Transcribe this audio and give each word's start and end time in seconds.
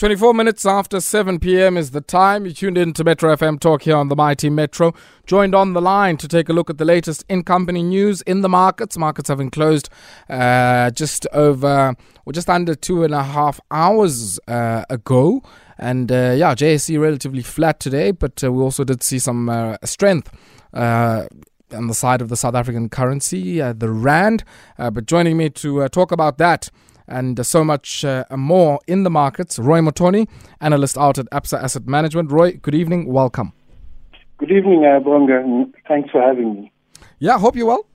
24 0.00 0.32
minutes 0.32 0.64
after 0.64 0.98
7 0.98 1.38
p.m. 1.40 1.76
is 1.76 1.90
the 1.90 2.00
time. 2.00 2.46
You 2.46 2.52
tuned 2.54 2.78
in 2.78 2.94
to 2.94 3.04
Metro 3.04 3.36
FM 3.36 3.60
Talk 3.60 3.82
here 3.82 3.96
on 3.96 4.08
the 4.08 4.16
Mighty 4.16 4.48
Metro. 4.48 4.94
Joined 5.26 5.54
on 5.54 5.74
the 5.74 5.82
line 5.82 6.16
to 6.16 6.26
take 6.26 6.48
a 6.48 6.54
look 6.54 6.70
at 6.70 6.78
the 6.78 6.86
latest 6.86 7.22
in 7.28 7.42
company 7.42 7.82
news 7.82 8.22
in 8.22 8.40
the 8.40 8.48
markets. 8.48 8.96
Markets 8.96 9.28
having 9.28 9.50
closed 9.50 9.90
uh, 10.30 10.90
just 10.92 11.26
over, 11.34 11.94
or 12.24 12.32
just 12.32 12.48
under 12.48 12.74
two 12.74 13.04
and 13.04 13.12
a 13.12 13.22
half 13.22 13.60
hours 13.70 14.40
uh, 14.48 14.86
ago. 14.88 15.42
And 15.76 16.10
uh, 16.10 16.32
yeah, 16.34 16.54
JSE 16.54 16.98
relatively 16.98 17.42
flat 17.42 17.78
today, 17.78 18.10
but 18.10 18.42
uh, 18.42 18.50
we 18.50 18.62
also 18.62 18.84
did 18.84 19.02
see 19.02 19.18
some 19.18 19.50
uh, 19.50 19.76
strength 19.84 20.32
uh, 20.72 21.26
on 21.72 21.88
the 21.88 21.94
side 21.94 22.22
of 22.22 22.30
the 22.30 22.38
South 22.38 22.54
African 22.54 22.88
currency, 22.88 23.60
uh, 23.60 23.74
the 23.74 23.90
Rand. 23.90 24.44
Uh, 24.78 24.90
but 24.90 25.04
joining 25.04 25.36
me 25.36 25.50
to 25.50 25.82
uh, 25.82 25.88
talk 25.88 26.10
about 26.10 26.38
that 26.38 26.70
and 27.10 27.44
so 27.44 27.64
much 27.64 28.04
uh, 28.04 28.24
more 28.36 28.80
in 28.86 29.02
the 29.02 29.10
markets, 29.10 29.58
Roy 29.58 29.80
Mutooni, 29.80 30.28
analyst 30.60 30.96
out 30.96 31.18
at 31.18 31.26
Absa 31.30 31.62
Asset 31.62 31.86
Management. 31.86 32.30
Roy, 32.30 32.52
good 32.52 32.74
evening. 32.74 33.12
Welcome. 33.12 33.52
Good 34.38 34.52
evening, 34.52 34.84
uh, 34.86 35.00
Bonga, 35.00 35.38
and 35.40 35.74
thanks 35.86 36.10
for 36.10 36.22
having 36.22 36.54
me. 36.54 36.72
Yeah, 37.18 37.38
hope 37.38 37.56
you're 37.56 37.66
well. 37.66 37.86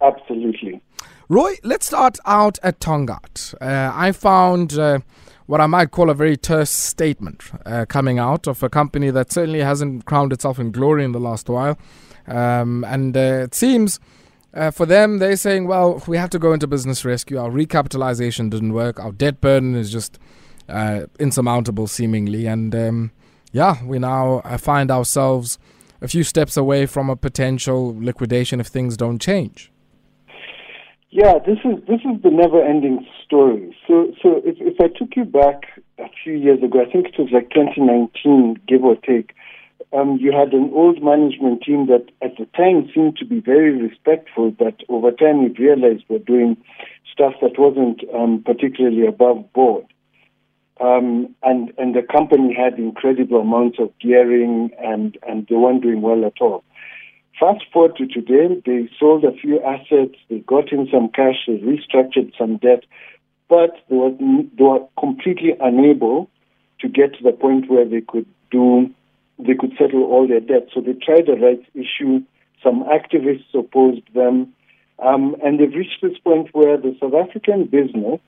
Absolutely. 0.00 0.80
Roy, 1.28 1.54
let's 1.62 1.86
start 1.86 2.18
out 2.24 2.58
at 2.62 2.80
Tongaat. 2.80 3.54
Uh, 3.60 3.92
I 3.94 4.12
found 4.12 4.78
uh, 4.78 5.00
what 5.46 5.60
I 5.60 5.66
might 5.66 5.90
call 5.90 6.08
a 6.08 6.14
very 6.14 6.36
terse 6.36 6.70
statement 6.70 7.42
uh, 7.66 7.84
coming 7.88 8.18
out 8.18 8.46
of 8.46 8.62
a 8.62 8.68
company 8.68 9.10
that 9.10 9.32
certainly 9.32 9.60
hasn't 9.60 10.04
crowned 10.04 10.32
itself 10.32 10.58
in 10.58 10.70
glory 10.70 11.04
in 11.04 11.12
the 11.12 11.20
last 11.20 11.48
while. 11.48 11.78
Um, 12.26 12.84
and 12.84 13.16
uh, 13.16 13.44
it 13.44 13.54
seems 13.54 14.00
uh, 14.56 14.70
for 14.70 14.86
them, 14.86 15.18
they're 15.18 15.36
saying, 15.36 15.66
well, 15.66 16.02
we 16.06 16.16
have 16.16 16.30
to 16.30 16.38
go 16.38 16.52
into 16.52 16.66
business 16.66 17.04
rescue. 17.04 17.38
Our 17.38 17.50
recapitalization 17.50 18.50
didn't 18.50 18.72
work. 18.72 18.98
Our 18.98 19.12
debt 19.12 19.40
burden 19.40 19.74
is 19.74 19.92
just 19.92 20.18
uh, 20.68 21.06
insurmountable, 21.20 21.86
seemingly. 21.86 22.46
And 22.46 22.74
um, 22.74 23.12
yeah, 23.52 23.84
we 23.84 23.98
now 23.98 24.40
uh, 24.44 24.56
find 24.56 24.90
ourselves 24.90 25.58
a 26.00 26.08
few 26.08 26.24
steps 26.24 26.56
away 26.56 26.86
from 26.86 27.10
a 27.10 27.16
potential 27.16 27.94
liquidation 27.98 28.58
if 28.60 28.68
things 28.68 28.96
don't 28.96 29.20
change. 29.20 29.70
Yeah, 31.10 31.34
this 31.38 31.58
is 31.64 31.82
this 31.88 32.00
is 32.00 32.20
the 32.22 32.30
never-ending 32.30 33.06
story. 33.24 33.74
So, 33.86 34.12
so 34.22 34.42
if, 34.44 34.56
if 34.60 34.78
I 34.80 34.88
took 34.88 35.16
you 35.16 35.24
back 35.24 35.62
a 35.98 36.08
few 36.22 36.34
years 36.34 36.62
ago, 36.62 36.82
I 36.82 36.90
think 36.90 37.06
it 37.06 37.18
was 37.18 37.30
like 37.32 37.48
2019, 37.50 38.60
give 38.68 38.84
or 38.84 38.96
take. 38.96 39.34
Um, 39.92 40.18
you 40.20 40.32
had 40.32 40.52
an 40.52 40.70
old 40.74 41.02
management 41.02 41.62
team 41.62 41.86
that 41.86 42.06
at 42.20 42.36
the 42.36 42.46
time 42.56 42.90
seemed 42.94 43.16
to 43.18 43.24
be 43.24 43.40
very 43.40 43.80
respectful, 43.80 44.50
but 44.50 44.74
over 44.88 45.10
time 45.10 45.42
we 45.42 45.50
realized 45.50 46.04
we're 46.08 46.18
doing 46.18 46.56
stuff 47.12 47.34
that 47.40 47.58
wasn't 47.58 48.02
um, 48.14 48.42
particularly 48.44 49.06
above 49.06 49.52
board. 49.52 49.86
Um, 50.78 51.34
and 51.42 51.72
and 51.78 51.94
the 51.94 52.02
company 52.02 52.54
had 52.54 52.78
incredible 52.78 53.40
amounts 53.40 53.78
of 53.78 53.90
gearing, 53.98 54.70
and 54.78 55.16
and 55.26 55.46
they 55.48 55.54
weren't 55.54 55.82
doing 55.82 56.02
well 56.02 56.26
at 56.26 56.40
all. 56.40 56.64
Fast 57.38 57.64
forward 57.72 57.96
to 57.96 58.06
today, 58.06 58.62
they 58.64 58.88
sold 58.98 59.24
a 59.24 59.32
few 59.32 59.60
assets, 59.60 60.16
they 60.30 60.38
got 60.38 60.72
in 60.72 60.88
some 60.90 61.10
cash, 61.10 61.36
they 61.46 61.58
restructured 61.58 62.32
some 62.38 62.56
debt, 62.56 62.84
but 63.48 63.72
they 63.90 63.96
were, 63.96 64.10
they 64.10 64.64
were 64.64 64.86
completely 64.98 65.54
unable 65.60 66.30
to 66.80 66.88
get 66.88 67.14
to 67.14 67.22
the 67.22 67.32
point 67.32 67.70
where 67.70 67.86
they 67.86 68.00
could 68.00 68.26
do, 68.50 68.90
they 69.38 69.54
could 69.54 69.72
settle 69.78 70.04
all 70.04 70.26
their 70.26 70.40
debt. 70.40 70.68
So 70.72 70.80
they 70.80 70.94
tried 70.94 71.28
a 71.28 71.34
rights 71.34 71.66
issue. 71.74 72.22
Some 72.62 72.84
activists 72.84 73.54
opposed 73.54 74.02
them, 74.14 74.52
um, 74.98 75.36
and 75.44 75.60
they've 75.60 75.72
reached 75.74 76.00
this 76.02 76.18
point 76.18 76.48
where 76.52 76.76
the 76.76 76.96
South 77.00 77.14
African 77.14 77.66
business 77.66 78.20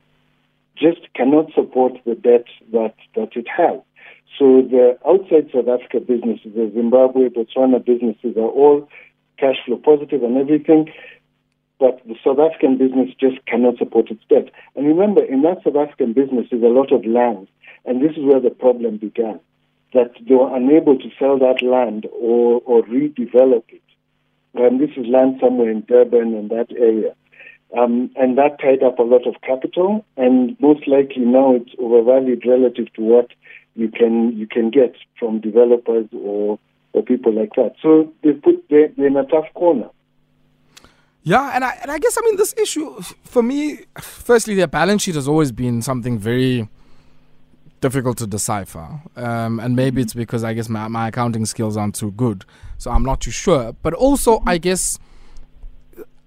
just 0.76 1.00
cannot 1.14 1.52
support 1.54 1.94
the 2.04 2.14
debt 2.14 2.44
that 2.72 2.94
that 3.16 3.34
it 3.34 3.48
has. 3.48 3.80
So 4.38 4.62
the 4.62 4.98
outside 5.06 5.50
South 5.52 5.66
Africa 5.66 6.00
businesses, 6.00 6.54
the 6.54 6.70
Zimbabwe, 6.74 7.28
Botswana 7.30 7.84
businesses 7.84 8.36
are 8.36 8.52
all 8.60 8.88
cash 9.38 9.56
flow 9.64 9.78
positive 9.78 10.22
and 10.22 10.36
everything, 10.36 10.92
but 11.80 12.00
the 12.06 12.14
South 12.24 12.38
African 12.38 12.76
business 12.76 13.08
just 13.18 13.44
cannot 13.46 13.78
support 13.78 14.10
its 14.10 14.22
debt. 14.28 14.50
And 14.76 14.86
remember, 14.86 15.24
in 15.24 15.42
that 15.42 15.62
South 15.64 15.76
African 15.76 16.12
business 16.12 16.46
is 16.52 16.62
a 16.62 16.66
lot 16.66 16.92
of 16.92 17.04
land, 17.04 17.48
and 17.84 18.02
this 18.02 18.12
is 18.12 18.24
where 18.24 18.40
the 18.40 18.50
problem 18.50 18.98
began, 18.98 19.40
that 19.94 20.12
they 20.28 20.34
were 20.34 20.54
unable 20.54 20.98
to 20.98 21.10
sell 21.18 21.38
that 21.38 21.62
land 21.62 22.06
or, 22.12 22.60
or 22.66 22.82
redevelop 22.84 23.64
it. 23.68 23.82
And 24.54 24.80
this 24.80 24.90
is 24.96 25.06
land 25.06 25.38
somewhere 25.40 25.70
in 25.70 25.82
Durban 25.82 26.34
and 26.34 26.50
that 26.50 26.68
area. 26.76 27.14
Um, 27.76 28.10
and 28.16 28.38
that 28.38 28.60
tied 28.60 28.82
up 28.82 28.98
a 28.98 29.02
lot 29.02 29.26
of 29.26 29.34
capital, 29.42 30.04
and 30.16 30.56
most 30.58 30.88
likely 30.88 31.24
now 31.24 31.54
it's 31.54 31.70
overvalued 31.78 32.44
relative 32.46 32.90
to 32.94 33.02
what 33.02 33.28
you 33.74 33.90
can 33.90 34.36
you 34.36 34.46
can 34.46 34.70
get 34.70 34.94
from 35.18 35.40
developers 35.40 36.06
or 36.12 36.58
or 36.94 37.02
people 37.02 37.32
like 37.32 37.52
that. 37.56 37.74
So 37.82 38.10
they 38.22 38.32
put 38.32 38.64
they're, 38.70 38.88
they're 38.96 39.08
in 39.08 39.16
a 39.18 39.24
tough 39.26 39.52
corner. 39.52 39.90
Yeah, 41.22 41.50
and 41.54 41.62
I 41.62 41.78
and 41.82 41.90
I 41.90 41.98
guess 41.98 42.16
I 42.16 42.22
mean 42.24 42.36
this 42.36 42.54
issue 42.56 43.02
for 43.22 43.42
me. 43.42 43.80
Firstly, 44.00 44.54
their 44.54 44.66
balance 44.66 45.02
sheet 45.02 45.16
has 45.16 45.28
always 45.28 45.52
been 45.52 45.82
something 45.82 46.18
very 46.18 46.66
difficult 47.80 48.18
to 48.18 48.26
decipher, 48.26 49.00
um, 49.16 49.60
and 49.60 49.76
maybe 49.76 50.02
it's 50.02 50.14
because 50.14 50.44
I 50.44 50.54
guess 50.54 50.68
my, 50.68 50.88
my 50.88 51.08
accounting 51.08 51.46
skills 51.46 51.76
aren't 51.76 51.94
too 51.94 52.12
good, 52.12 52.44
so 52.76 52.90
I'm 52.90 53.02
not 53.04 53.20
too 53.20 53.30
sure. 53.30 53.72
But 53.82 53.94
also, 53.94 54.42
I 54.46 54.58
guess 54.58 54.98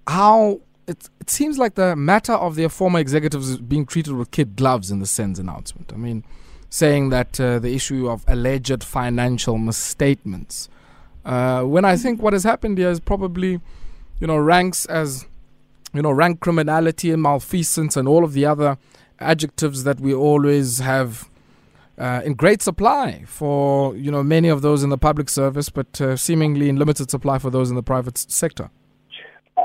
how 0.06 0.60
it 0.86 1.08
it 1.20 1.30
seems 1.30 1.58
like 1.58 1.74
the 1.74 1.94
matter 1.94 2.32
of 2.32 2.56
their 2.56 2.68
former 2.68 2.98
executives 2.98 3.48
is 3.48 3.58
being 3.58 3.86
treated 3.86 4.14
with 4.14 4.30
kid 4.30 4.56
gloves 4.56 4.90
in 4.90 4.98
the 4.98 5.06
SENS 5.06 5.38
announcement. 5.38 5.92
I 5.92 5.96
mean, 5.96 6.24
saying 6.70 7.10
that 7.10 7.38
uh, 7.40 7.58
the 7.58 7.74
issue 7.74 8.08
of 8.08 8.24
alleged 8.26 8.82
financial 8.82 9.58
misstatements, 9.58 10.68
uh, 11.24 11.62
when 11.62 11.84
I 11.84 11.96
think 11.96 12.20
what 12.20 12.32
has 12.32 12.44
happened 12.44 12.78
here 12.78 12.90
is 12.90 12.98
probably, 12.98 13.60
you 14.20 14.26
know, 14.26 14.36
ranks 14.36 14.86
as, 14.86 15.26
you 15.94 16.02
know, 16.02 16.10
rank 16.10 16.40
criminality 16.40 17.10
and 17.12 17.22
malfeasance 17.22 17.96
and 17.96 18.08
all 18.08 18.24
of 18.24 18.32
the 18.32 18.44
other 18.46 18.78
adjectives 19.20 19.84
that 19.84 20.00
we 20.00 20.12
always 20.12 20.80
have. 20.80 21.28
Uh, 21.98 22.22
in 22.24 22.32
great 22.32 22.62
supply 22.62 23.22
for 23.26 23.94
you 23.96 24.10
know 24.10 24.22
many 24.22 24.48
of 24.48 24.62
those 24.62 24.82
in 24.82 24.88
the 24.88 24.96
public 24.96 25.28
service, 25.28 25.68
but 25.68 26.00
uh, 26.00 26.16
seemingly 26.16 26.70
in 26.70 26.76
limited 26.76 27.10
supply 27.10 27.38
for 27.38 27.50
those 27.50 27.68
in 27.68 27.76
the 27.76 27.82
private 27.82 28.16
sector. 28.16 28.70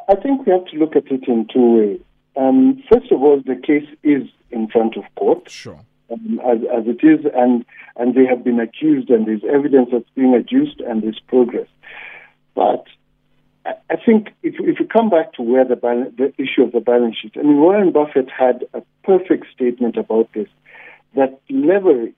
I 0.10 0.16
think 0.16 0.46
we 0.46 0.52
have 0.52 0.66
to 0.66 0.78
look 0.78 0.96
at 0.96 1.10
it 1.12 1.28
in 1.28 1.48
two 1.54 1.78
ways. 1.78 2.00
Um, 2.36 2.84
first 2.92 3.12
of 3.12 3.22
all, 3.22 3.42
the 3.46 3.56
case 3.56 3.88
is 4.04 4.24
in 4.52 4.68
front 4.68 4.96
of 4.98 5.04
court. 5.16 5.50
Sure. 5.50 5.80
Um, 6.12 6.40
as, 6.46 6.60
as 6.72 6.88
it 6.88 7.06
is, 7.06 7.26
and 7.34 7.66
and 7.98 8.16
they 8.16 8.26
have 8.26 8.44
been 8.44 8.60
accused, 8.60 9.10
and 9.10 9.26
there's 9.26 9.44
evidence 9.44 9.90
that's 9.92 10.10
being 10.16 10.34
adduced, 10.34 10.80
and 10.80 11.04
there's 11.04 11.20
progress. 11.28 11.68
But 12.56 12.86
I, 13.66 13.74
I 13.90 13.96
think 13.98 14.30
if 14.44 14.56
if 14.60 14.80
you 14.80 14.86
come 14.88 15.10
back 15.10 15.34
to 15.34 15.42
where 15.42 15.66
the 15.66 15.76
balance, 15.76 16.14
the 16.18 16.34
issue 16.38 16.64
of 16.64 16.72
the 16.72 16.80
balance 16.80 17.18
sheet, 17.22 17.34
I 17.38 17.42
mean, 17.42 17.60
Warren 17.60 17.92
Buffett 17.92 18.30
had 18.30 18.66
a 18.74 18.82
perfect 19.04 19.48
statement 19.54 19.98
about 19.98 20.30
this. 20.34 20.48
That 21.18 21.42
leverage 21.50 22.16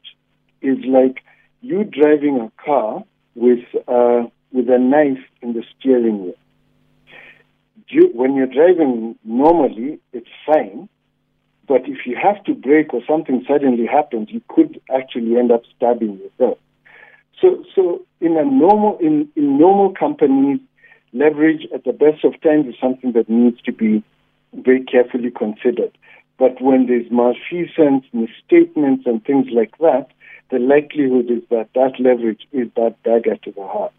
is 0.62 0.78
like 0.86 1.24
you 1.62 1.84
driving 1.84 2.40
a 2.40 2.52
car 2.64 3.04
with 3.34 3.66
uh, 3.88 4.28
with 4.52 4.70
a 4.70 4.78
knife 4.78 5.26
in 5.42 5.54
the 5.54 5.64
steering 5.80 6.22
wheel 6.24 6.36
you, 7.90 8.10
when 8.14 8.36
you're 8.36 8.48
driving 8.48 9.16
normally, 9.24 10.00
it's 10.14 10.30
fine. 10.46 10.88
But 11.68 11.82
if 11.86 12.06
you 12.06 12.18
have 12.22 12.44
to 12.46 12.54
brake 12.54 12.94
or 12.94 13.02
something 13.08 13.44
suddenly 13.48 13.86
happens, 13.86 14.30
you 14.32 14.42
could 14.48 14.82
actually 14.94 15.38
end 15.38 15.52
up 15.52 15.64
stabbing 15.76 16.20
yourself. 16.20 16.58
So, 17.42 17.64
so 17.76 18.06
in 18.20 18.38
a 18.38 18.44
normal 18.44 18.98
in, 19.00 19.30
in 19.36 19.58
normal 19.58 19.94
companies, 19.94 20.60
leverage 21.14 21.68
at 21.74 21.84
the 21.84 21.94
best 21.94 22.26
of 22.26 22.40
times 22.42 22.68
is 22.68 22.76
something 22.82 23.14
that 23.14 23.30
needs 23.30 23.62
to 23.62 23.72
be 23.72 24.04
very 24.54 24.84
carefully 24.84 25.32
considered. 25.32 25.96
But 26.40 26.62
when 26.62 26.88
there's 26.88 27.12
malfeasance, 27.12 28.06
misstatements, 28.14 29.04
and 29.06 29.24
things 29.26 29.48
like 29.52 29.78
that, 29.80 30.08
the 30.50 30.58
likelihood 30.58 31.30
is 31.30 31.44
that 31.50 31.68
that 31.76 32.00
leverage 32.00 32.48
is 32.54 32.70
that 32.78 32.96
dagger 33.04 33.36
to 33.36 33.52
the 33.52 33.68
heart. 33.68 33.94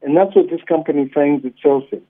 And 0.00 0.16
that's 0.16 0.34
what 0.34 0.50
this 0.50 0.62
company 0.66 1.10
finds 1.14 1.44
itself 1.44 1.84
in. 1.92 2.02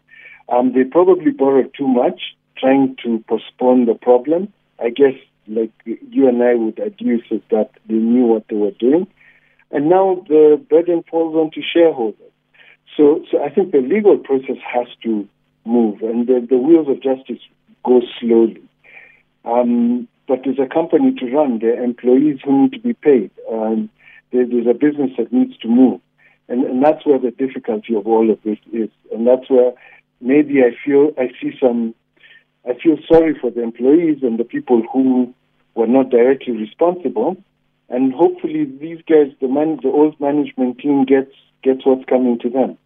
Um, 0.48 0.72
they 0.72 0.84
probably 0.84 1.32
borrowed 1.32 1.74
too 1.76 1.88
much, 1.88 2.34
trying 2.56 2.96
to 3.02 3.22
postpone 3.28 3.86
the 3.86 3.94
problem. 3.94 4.52
I 4.78 4.90
guess, 4.90 5.14
like 5.48 5.72
you 5.84 6.28
and 6.28 6.42
I 6.42 6.54
would 6.54 6.76
adduce, 6.76 7.30
is 7.30 7.42
that 7.50 7.70
they 7.88 7.94
knew 7.94 8.26
what 8.26 8.46
they 8.48 8.56
were 8.56 8.70
doing, 8.70 9.06
and 9.72 9.88
now 9.88 10.24
the 10.28 10.64
burden 10.70 11.02
falls 11.10 11.34
onto 11.34 11.60
shareholders. 11.60 12.32
So, 12.96 13.24
so 13.30 13.42
I 13.42 13.50
think 13.50 13.72
the 13.72 13.78
legal 13.78 14.16
process 14.18 14.56
has 14.64 14.86
to 15.02 15.28
move, 15.64 16.02
and 16.02 16.26
the, 16.26 16.46
the 16.48 16.56
wheels 16.56 16.88
of 16.88 17.02
justice 17.02 17.42
go 17.84 18.00
slowly. 18.20 18.62
Um, 19.44 20.08
but 20.28 20.40
there's 20.44 20.58
a 20.58 20.72
company 20.72 21.14
to 21.18 21.26
run. 21.26 21.58
There 21.58 21.78
are 21.78 21.84
employees 21.84 22.38
who 22.44 22.62
need 22.62 22.72
to 22.72 22.78
be 22.78 22.94
paid. 22.94 23.30
Um, 23.50 23.90
there, 24.32 24.46
there's 24.46 24.66
a 24.66 24.74
business 24.74 25.10
that 25.18 25.32
needs 25.32 25.56
to 25.58 25.68
move. 25.68 26.00
And, 26.48 26.64
and 26.64 26.84
that's 26.84 27.04
where 27.06 27.18
the 27.18 27.30
difficulty 27.30 27.94
of 27.94 28.06
all 28.06 28.30
of 28.30 28.38
this 28.42 28.58
is. 28.72 28.90
And 29.12 29.26
that's 29.26 29.48
where 29.48 29.72
maybe 30.20 30.62
I 30.62 30.76
feel 30.84 31.12
I 31.18 31.28
see 31.40 31.52
some, 31.60 31.94
I 32.64 32.74
feel 32.74 32.96
sorry 33.08 33.36
for 33.38 33.50
the 33.50 33.62
employees 33.62 34.18
and 34.22 34.38
the 34.38 34.44
people 34.44 34.82
who 34.92 35.34
were 35.74 35.86
not 35.86 36.10
directly 36.10 36.54
responsible, 36.56 37.36
and 37.88 38.12
hopefully 38.12 38.64
these 38.64 38.98
guys, 39.08 39.32
the 39.40 39.48
man, 39.48 39.78
the 39.82 39.88
old 39.88 40.18
management 40.20 40.78
team, 40.78 41.04
gets 41.04 41.32
gets 41.62 41.84
what's 41.86 42.04
coming 42.08 42.38
to 42.40 42.50
them. 42.50 42.76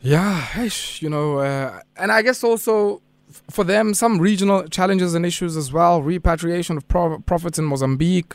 Yeah, 0.00 0.68
you 0.98 1.10
know, 1.10 1.38
uh, 1.38 1.80
and 1.96 2.10
I 2.10 2.22
guess 2.22 2.42
also 2.42 3.02
for 3.50 3.64
them 3.64 3.94
some 3.94 4.18
regional 4.18 4.66
challenges 4.68 5.14
and 5.14 5.24
issues 5.24 5.56
as 5.56 5.72
well. 5.72 6.02
Repatriation 6.02 6.76
of 6.76 6.86
pro- 6.88 7.18
profits 7.20 7.58
in 7.58 7.64
Mozambique, 7.64 8.34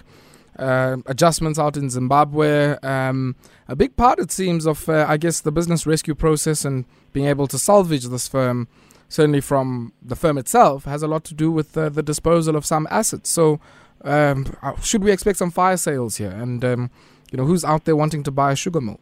uh, 0.57 0.97
adjustments 1.05 1.59
out 1.59 1.77
in 1.77 1.89
Zimbabwe. 1.89 2.77
Um, 2.81 3.35
a 3.67 3.75
big 3.75 3.95
part, 3.95 4.19
it 4.19 4.31
seems, 4.31 4.65
of 4.65 4.87
uh, 4.89 5.05
I 5.07 5.17
guess 5.17 5.41
the 5.41 5.51
business 5.51 5.85
rescue 5.85 6.15
process 6.15 6.65
and 6.65 6.85
being 7.13 7.27
able 7.27 7.47
to 7.47 7.59
salvage 7.59 8.05
this 8.05 8.27
firm, 8.27 8.67
certainly 9.09 9.41
from 9.41 9.93
the 10.01 10.15
firm 10.15 10.37
itself, 10.37 10.85
has 10.85 11.03
a 11.03 11.07
lot 11.07 11.23
to 11.25 11.33
do 11.33 11.51
with 11.51 11.77
uh, 11.77 11.89
the 11.89 12.03
disposal 12.03 12.55
of 12.55 12.65
some 12.65 12.87
assets. 12.89 13.29
So, 13.29 13.59
um, 14.03 14.55
uh, 14.61 14.79
should 14.81 15.03
we 15.03 15.11
expect 15.11 15.37
some 15.37 15.51
fire 15.51 15.77
sales 15.77 16.17
here? 16.17 16.31
And 16.31 16.63
um, 16.63 16.91
you 17.31 17.37
know, 17.37 17.45
who's 17.45 17.65
out 17.65 17.85
there 17.85 17.95
wanting 17.95 18.23
to 18.23 18.31
buy 18.31 18.51
a 18.51 18.55
sugar 18.55 18.81
mill? 18.81 18.99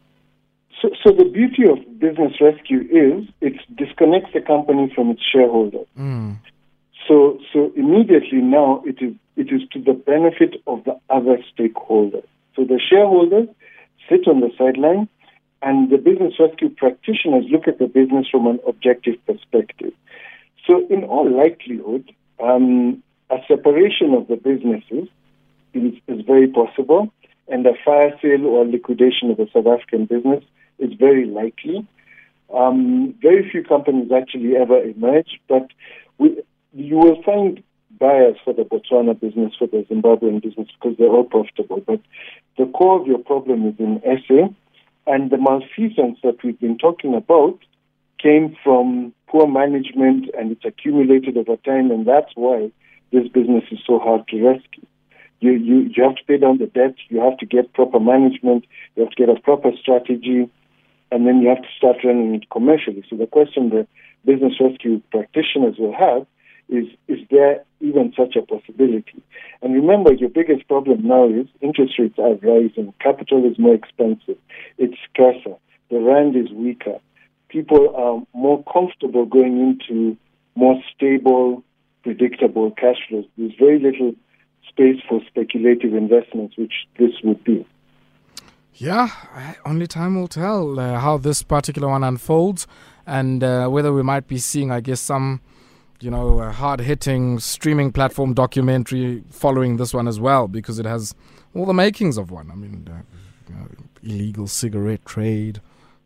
So, 0.84 0.90
so 1.02 1.16
the 1.16 1.24
beauty 1.24 1.62
of 1.66 1.78
business 1.98 2.34
rescue 2.42 2.80
is 2.80 3.26
it 3.40 3.54
disconnects 3.74 4.34
the 4.34 4.42
company 4.42 4.92
from 4.94 5.10
its 5.10 5.22
shareholders. 5.22 5.86
Mm. 5.98 6.36
So, 7.08 7.38
so 7.54 7.72
immediately 7.74 8.42
now 8.42 8.82
it 8.84 9.00
is 9.00 9.14
it 9.36 9.50
is 9.50 9.62
to 9.72 9.80
the 9.80 9.94
benefit 9.94 10.56
of 10.66 10.84
the 10.84 11.00
other 11.08 11.38
stakeholders. 11.56 12.26
So 12.54 12.64
the 12.64 12.78
shareholders 12.78 13.48
sit 14.10 14.28
on 14.28 14.40
the 14.40 14.50
sideline, 14.58 15.08
and 15.62 15.90
the 15.90 15.96
business 15.96 16.34
rescue 16.38 16.68
practitioners 16.68 17.46
look 17.50 17.66
at 17.66 17.78
the 17.78 17.86
business 17.86 18.26
from 18.30 18.46
an 18.46 18.60
objective 18.68 19.14
perspective. 19.24 19.94
So, 20.66 20.86
in 20.88 21.04
all 21.04 21.30
likelihood, 21.30 22.12
um, 22.42 23.02
a 23.30 23.38
separation 23.48 24.12
of 24.12 24.28
the 24.28 24.36
businesses 24.36 25.08
is, 25.72 25.94
is 26.08 26.24
very 26.26 26.48
possible, 26.48 27.10
and 27.48 27.64
a 27.64 27.72
fire 27.82 28.12
sale 28.20 28.44
or 28.46 28.66
liquidation 28.66 29.30
of 29.30 29.40
a 29.40 29.50
South 29.50 29.66
African 29.66 30.04
business 30.04 30.44
is 30.78 30.92
very 30.94 31.26
likely. 31.26 31.86
Um, 32.52 33.14
very 33.20 33.48
few 33.50 33.64
companies 33.64 34.10
actually 34.12 34.56
ever 34.56 34.82
emerge, 34.82 35.40
but 35.48 35.68
we, 36.18 36.42
you 36.72 36.96
will 36.96 37.22
find 37.22 37.62
buyers 37.98 38.36
for 38.44 38.52
the 38.52 38.62
Botswana 38.62 39.18
business, 39.18 39.54
for 39.58 39.66
the 39.66 39.86
Zimbabwean 39.90 40.42
business, 40.42 40.68
because 40.78 40.96
they're 40.98 41.08
all 41.08 41.24
profitable. 41.24 41.80
But 41.86 42.00
the 42.58 42.66
core 42.66 43.00
of 43.00 43.06
your 43.06 43.18
problem 43.18 43.66
is 43.66 43.74
in 43.78 44.00
SA, 44.26 44.48
and 45.06 45.30
the 45.30 45.38
malfeasance 45.38 46.18
that 46.22 46.42
we've 46.42 46.58
been 46.58 46.78
talking 46.78 47.14
about 47.14 47.58
came 48.18 48.56
from 48.62 49.12
poor 49.28 49.46
management 49.46 50.30
and 50.38 50.52
it's 50.52 50.64
accumulated 50.64 51.36
over 51.36 51.56
time, 51.56 51.90
and 51.90 52.06
that's 52.06 52.32
why 52.34 52.70
this 53.12 53.28
business 53.28 53.64
is 53.70 53.78
so 53.86 53.98
hard 53.98 54.26
to 54.28 54.42
rescue. 54.42 54.86
You, 55.40 55.52
you, 55.52 55.90
you 55.94 56.02
have 56.02 56.16
to 56.16 56.24
pay 56.26 56.38
down 56.38 56.58
the 56.58 56.66
debt, 56.66 56.94
you 57.08 57.20
have 57.20 57.36
to 57.38 57.46
get 57.46 57.72
proper 57.74 58.00
management, 58.00 58.64
you 58.96 59.02
have 59.02 59.10
to 59.10 59.26
get 59.26 59.28
a 59.28 59.40
proper 59.40 59.72
strategy, 59.80 60.48
and 61.10 61.26
then 61.26 61.40
you 61.40 61.48
have 61.48 61.62
to 61.62 61.68
start 61.76 61.96
running 62.04 62.34
it 62.34 62.50
commercially. 62.50 63.04
So 63.08 63.16
the 63.16 63.26
question 63.26 63.70
the 63.70 63.86
business 64.24 64.54
rescue 64.60 65.00
practitioners 65.10 65.76
will 65.78 65.94
have 65.94 66.26
is, 66.68 66.86
is 67.08 67.18
there 67.30 67.62
even 67.80 68.12
such 68.16 68.36
a 68.36 68.42
possibility? 68.42 69.22
And 69.62 69.74
remember, 69.74 70.12
your 70.12 70.30
biggest 70.30 70.66
problem 70.66 71.06
now 71.06 71.28
is 71.28 71.46
interest 71.60 71.98
rates 71.98 72.18
are 72.18 72.34
rising, 72.34 72.94
capital 73.00 73.44
is 73.50 73.58
more 73.58 73.74
expensive, 73.74 74.38
it's 74.78 74.96
scarcer, 75.12 75.56
the 75.90 75.98
rand 75.98 76.36
is 76.36 76.50
weaker. 76.52 76.98
People 77.48 77.94
are 77.94 78.38
more 78.38 78.64
comfortable 78.64 79.26
going 79.26 79.60
into 79.60 80.16
more 80.56 80.80
stable, 80.94 81.62
predictable 82.02 82.70
cash 82.72 82.96
flows. 83.08 83.26
There's 83.36 83.52
very 83.58 83.78
little 83.78 84.14
space 84.68 85.00
for 85.08 85.20
speculative 85.28 85.94
investments, 85.94 86.56
which 86.56 86.72
this 86.98 87.12
would 87.22 87.44
be. 87.44 87.66
Yeah, 88.76 89.08
only 89.64 89.86
time 89.86 90.16
will 90.16 90.26
tell 90.26 90.80
uh, 90.80 90.98
how 90.98 91.16
this 91.16 91.42
particular 91.42 91.88
one 91.88 92.02
unfolds 92.02 92.66
and 93.06 93.44
uh, 93.44 93.68
whether 93.68 93.92
we 93.92 94.02
might 94.02 94.26
be 94.26 94.38
seeing, 94.38 94.72
I 94.72 94.80
guess, 94.80 95.00
some, 95.00 95.40
you 96.00 96.10
know, 96.10 96.40
uh, 96.40 96.50
hard 96.50 96.80
hitting 96.80 97.38
streaming 97.38 97.92
platform 97.92 98.34
documentary 98.34 99.22
following 99.30 99.76
this 99.76 99.94
one 99.94 100.08
as 100.08 100.18
well, 100.18 100.48
because 100.48 100.80
it 100.80 100.86
has 100.86 101.14
all 101.54 101.66
the 101.66 101.74
makings 101.74 102.16
of 102.16 102.32
one. 102.32 102.50
I 102.50 102.56
mean, 102.56 102.88
uh, 102.90 103.02
you 103.48 103.54
know, 103.54 103.68
illegal 104.02 104.48
cigarette 104.48 105.04
trade, 105.04 105.60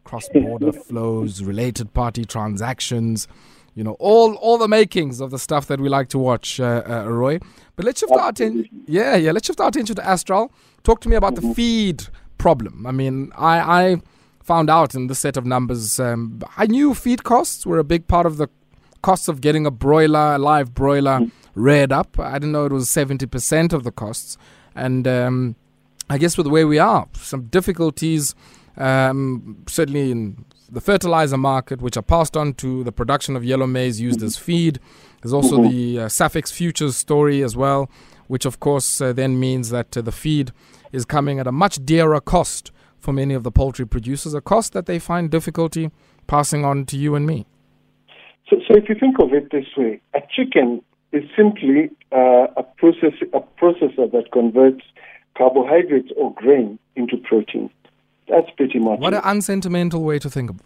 cross 0.04 0.28
border 0.28 0.72
flows, 0.88 1.42
related 1.42 1.94
party 1.94 2.24
transactions. 2.26 3.28
You 3.74 3.84
know 3.84 3.96
all 4.00 4.34
all 4.34 4.58
the 4.58 4.66
makings 4.66 5.20
of 5.20 5.30
the 5.30 5.38
stuff 5.38 5.68
that 5.68 5.80
we 5.80 5.88
like 5.88 6.08
to 6.08 6.18
watch, 6.18 6.58
uh, 6.58 6.82
uh, 6.84 7.04
Roy. 7.08 7.38
But 7.76 7.84
let's 7.84 8.00
shift 8.00 8.12
our 8.12 8.30
attention. 8.30 8.66
Yeah, 8.86 9.14
yeah. 9.14 9.30
Let's 9.30 9.46
shift 9.46 9.60
our 9.60 9.68
attention 9.68 9.94
to 9.94 10.04
Astral. 10.04 10.50
Talk 10.82 11.00
to 11.02 11.08
me 11.08 11.14
about 11.14 11.34
mm-hmm. 11.36 11.50
the 11.50 11.54
feed 11.54 12.08
problem. 12.38 12.86
I 12.86 12.92
mean, 12.92 13.32
I, 13.36 13.58
I 13.82 13.96
found 14.42 14.70
out 14.70 14.94
in 14.94 15.08
this 15.08 15.18
set 15.18 15.36
of 15.36 15.44
numbers, 15.44 16.00
um, 16.00 16.40
I 16.56 16.66
knew 16.66 16.94
feed 16.94 17.24
costs 17.24 17.66
were 17.66 17.78
a 17.78 17.84
big 17.84 18.08
part 18.08 18.26
of 18.26 18.38
the 18.38 18.48
costs 19.02 19.28
of 19.28 19.40
getting 19.40 19.66
a 19.66 19.70
broiler, 19.70 20.34
a 20.34 20.38
live 20.38 20.74
broiler, 20.74 21.20
mm. 21.20 21.30
reared 21.54 21.92
up. 21.92 22.18
I 22.18 22.34
didn't 22.34 22.52
know 22.52 22.64
it 22.64 22.72
was 22.72 22.86
70% 22.86 23.72
of 23.72 23.84
the 23.84 23.92
costs. 23.92 24.38
And 24.74 25.06
um, 25.06 25.56
I 26.08 26.18
guess 26.18 26.36
with 26.36 26.44
the 26.44 26.50
way 26.50 26.64
we 26.64 26.78
are, 26.78 27.08
some 27.14 27.44
difficulties, 27.46 28.34
um, 28.76 29.64
certainly 29.68 30.10
in 30.10 30.44
the 30.70 30.80
fertilizer 30.80 31.36
market, 31.36 31.80
which 31.80 31.96
are 31.96 32.02
passed 32.02 32.36
on 32.36 32.54
to 32.54 32.84
the 32.84 32.92
production 32.92 33.36
of 33.36 33.44
yellow 33.44 33.66
maize 33.66 34.00
used 34.00 34.22
as 34.22 34.36
feed. 34.36 34.78
There's 35.22 35.32
also 35.32 35.58
mm-hmm. 35.58 35.70
the 35.70 36.00
uh, 36.00 36.06
Safex 36.06 36.52
futures 36.52 36.96
story 36.96 37.42
as 37.42 37.56
well, 37.56 37.90
which 38.28 38.44
of 38.44 38.60
course 38.60 39.00
uh, 39.00 39.12
then 39.12 39.40
means 39.40 39.70
that 39.70 39.96
uh, 39.96 40.02
the 40.02 40.12
feed 40.12 40.52
is 40.92 41.04
coming 41.04 41.38
at 41.38 41.46
a 41.46 41.52
much 41.52 41.84
dearer 41.84 42.20
cost 42.20 42.72
for 42.98 43.12
many 43.12 43.34
of 43.34 43.42
the 43.42 43.50
poultry 43.50 43.86
producers, 43.86 44.34
a 44.34 44.40
cost 44.40 44.72
that 44.72 44.86
they 44.86 44.98
find 44.98 45.30
difficulty 45.30 45.90
passing 46.26 46.64
on 46.64 46.84
to 46.86 46.96
you 46.96 47.14
and 47.14 47.26
me. 47.26 47.46
So, 48.48 48.56
so 48.66 48.76
if 48.76 48.88
you 48.88 48.94
think 48.98 49.18
of 49.18 49.32
it 49.32 49.50
this 49.50 49.66
way, 49.76 50.00
a 50.14 50.20
chicken 50.34 50.82
is 51.12 51.24
simply 51.36 51.90
uh, 52.12 52.46
a 52.56 52.62
process 52.62 53.12
a 53.32 53.40
processor 53.60 54.10
that 54.12 54.30
converts 54.32 54.82
carbohydrates 55.36 56.10
or 56.16 56.34
grain 56.34 56.78
into 56.96 57.16
protein. 57.16 57.70
That's 58.28 58.50
pretty 58.56 58.78
much. 58.78 58.98
What 58.98 59.14
it. 59.14 59.18
an 59.18 59.22
unsentimental 59.24 60.02
way 60.02 60.18
to 60.18 60.28
think 60.28 60.50
of 60.50 60.60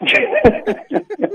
it. 0.00 1.30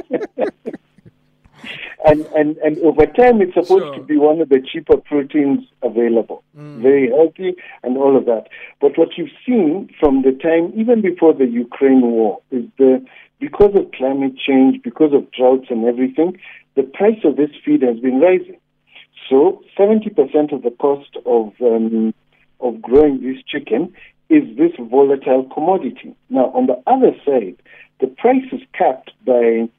and, 2.09 2.25
and, 2.35 2.57
and 2.57 2.77
over 2.79 3.05
time, 3.05 3.41
it's 3.41 3.53
supposed 3.53 3.85
sure. 3.85 3.95
to 3.95 4.01
be 4.01 4.17
one 4.17 4.41
of 4.41 4.49
the 4.49 4.61
cheaper 4.61 4.97
proteins 4.97 5.65
available. 5.83 6.43
Mm. 6.57 6.81
Very 6.81 7.09
healthy 7.09 7.55
and 7.83 7.97
all 7.97 8.17
of 8.17 8.25
that. 8.25 8.47
But 8.81 8.97
what 8.97 9.17
you've 9.17 9.29
seen 9.45 9.89
from 9.99 10.23
the 10.23 10.31
time, 10.31 10.73
even 10.75 11.01
before 11.01 11.33
the 11.33 11.45
Ukraine 11.45 12.01
war, 12.01 12.41
is 12.51 12.65
the 12.77 13.05
because 13.39 13.73
of 13.75 13.91
climate 13.93 14.33
change, 14.37 14.81
because 14.83 15.13
of 15.13 15.31
droughts 15.31 15.67
and 15.69 15.85
everything, 15.85 16.37
the 16.75 16.83
price 16.83 17.19
of 17.23 17.37
this 17.37 17.51
feed 17.63 17.81
has 17.81 17.97
been 17.99 18.19
rising. 18.19 18.59
So 19.29 19.61
70% 19.77 20.51
of 20.53 20.63
the 20.63 20.71
cost 20.71 21.15
of 21.25 21.53
um, 21.61 22.13
of 22.59 22.81
growing 22.81 23.21
this 23.21 23.41
chicken 23.47 23.93
is 24.29 24.43
this 24.57 24.71
volatile 24.79 25.49
commodity. 25.53 26.15
Now, 26.29 26.51
on 26.53 26.67
the 26.67 26.81
other 26.85 27.15
side, 27.25 27.55
the 27.99 28.07
price 28.07 28.45
is 28.51 28.61
capped 28.73 29.11
by 29.25 29.69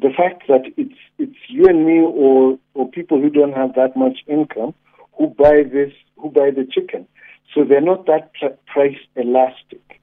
the 0.00 0.10
fact 0.16 0.44
that 0.48 0.62
it's 0.76 0.98
it's 1.18 1.36
you 1.48 1.66
and 1.66 1.86
me 1.86 2.00
or 2.00 2.58
or 2.74 2.88
people 2.90 3.20
who 3.20 3.30
don't 3.30 3.52
have 3.52 3.74
that 3.74 3.96
much 3.96 4.18
income 4.26 4.74
who 5.16 5.28
buy 5.28 5.62
this 5.62 5.92
who 6.16 6.30
buy 6.30 6.50
the 6.50 6.66
chicken. 6.70 7.06
So 7.54 7.64
they're 7.64 7.80
not 7.80 8.06
that 8.06 8.32
price 8.66 8.98
elastic. 9.16 10.00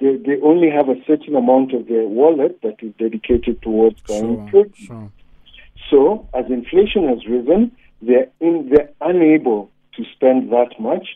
They 0.00 0.16
they 0.16 0.40
only 0.42 0.70
have 0.70 0.88
a 0.88 1.02
certain 1.06 1.36
amount 1.36 1.74
of 1.74 1.88
their 1.88 2.06
wallet 2.06 2.60
that 2.62 2.76
is 2.80 2.92
dedicated 2.98 3.60
towards 3.62 4.00
buying 4.02 4.48
sure, 4.50 4.66
Sure. 4.74 5.10
So 5.90 6.28
as 6.34 6.46
inflation 6.48 7.08
has 7.08 7.26
risen, 7.26 7.72
they're 8.00 8.28
in 8.40 8.70
they're 8.70 8.90
unable 9.00 9.70
to 9.96 10.04
spend 10.14 10.50
that 10.52 10.78
much. 10.80 11.06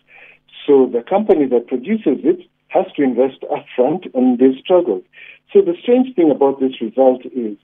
So 0.66 0.86
the 0.86 1.02
company 1.02 1.46
that 1.46 1.68
produces 1.68 2.18
it 2.24 2.40
has 2.68 2.86
to 2.96 3.02
invest 3.02 3.42
upfront 3.42 4.14
and 4.14 4.38
they've 4.38 4.58
struggled. 4.62 5.04
So 5.52 5.60
the 5.60 5.74
strange 5.82 6.14
thing 6.14 6.30
about 6.30 6.60
this 6.60 6.80
result 6.80 7.24
is 7.26 7.56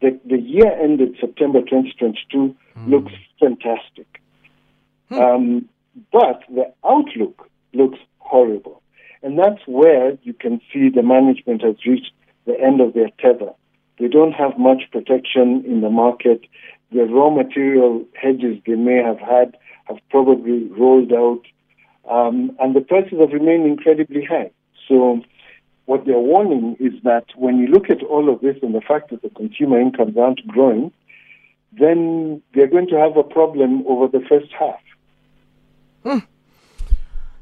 the, 0.00 0.18
the 0.26 0.38
year 0.38 0.70
ended 0.80 1.16
September 1.20 1.60
2022 1.60 2.54
mm. 2.76 2.88
looks 2.88 3.12
fantastic. 3.40 4.20
Hmm. 5.08 5.18
Um, 5.18 5.68
but 6.12 6.42
the 6.48 6.72
outlook 6.84 7.48
looks 7.72 7.98
horrible. 8.18 8.82
And 9.22 9.38
that's 9.38 9.60
where 9.66 10.18
you 10.22 10.34
can 10.34 10.60
see 10.72 10.90
the 10.90 11.02
management 11.02 11.62
has 11.62 11.76
reached 11.86 12.12
the 12.46 12.60
end 12.60 12.80
of 12.80 12.92
their 12.92 13.08
tether. 13.18 13.52
They 13.98 14.08
don't 14.08 14.32
have 14.32 14.58
much 14.58 14.82
protection 14.92 15.64
in 15.66 15.80
the 15.80 15.90
market. 15.90 16.42
The 16.92 17.04
raw 17.04 17.30
material 17.30 18.04
hedges 18.20 18.58
they 18.66 18.74
may 18.74 19.02
have 19.02 19.18
had 19.18 19.56
have 19.84 19.98
probably 20.10 20.64
rolled 20.64 21.12
out. 21.12 21.42
Um, 22.10 22.54
and 22.60 22.74
the 22.74 22.80
prices 22.80 23.18
have 23.18 23.32
remained 23.32 23.66
incredibly 23.66 24.24
high. 24.24 24.50
So 24.88 25.22
what 25.86 26.06
they're 26.06 26.18
warning 26.18 26.76
is 26.80 26.92
that 27.02 27.26
when 27.36 27.58
you 27.58 27.66
look 27.66 27.90
at 27.90 28.02
all 28.02 28.32
of 28.32 28.40
this 28.40 28.56
and 28.62 28.74
the 28.74 28.80
fact 28.80 29.10
that 29.10 29.22
the 29.22 29.30
consumer 29.30 29.80
incomes 29.80 30.16
aren't 30.16 30.46
growing, 30.46 30.92
then 31.72 32.42
they're 32.54 32.68
going 32.68 32.88
to 32.88 32.96
have 32.96 33.16
a 33.16 33.22
problem 33.22 33.84
over 33.86 34.08
the 34.08 34.24
first 34.28 34.52
half. 34.58 34.80
Hmm. 36.02 36.18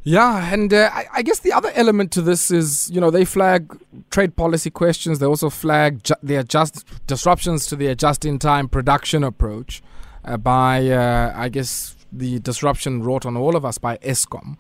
Yeah, 0.05 0.53
and 0.53 0.75
uh, 0.75 0.91
I, 0.93 1.07
I, 1.13 1.23
guess 1.23 1.41
the 1.41 1.53
other 1.53 1.71
element 1.77 2.11
to 2.13 2.23
this 2.23 2.51
is, 2.51 2.91
you 2.91 3.01
know, 3.01 3.11
they 3.11 3.25
flag 3.25 3.79
trade 4.11 4.35
policy 4.35 4.69
questions. 4.69 5.21
They 5.21 5.27
also 5.27 5.49
flag 5.49 6.03
ju- 6.03 6.15
the 6.21 6.37
adjust 6.37 6.85
disruptions 7.07 7.67
to 7.67 7.77
the 7.77 7.95
just-in-time 7.95 8.69
production 8.69 9.23
approach 9.23 9.81
uh, 10.25 10.39
by, 10.39 10.89
uh, 10.89 11.33
I 11.37 11.49
guess, 11.49 11.97
the 12.11 12.41
disruption 12.41 13.05
wrought 13.05 13.25
on 13.25 13.37
all 13.37 13.55
of 13.55 13.65
us 13.65 13.79
by 13.79 13.99
Eskom. 13.99 14.57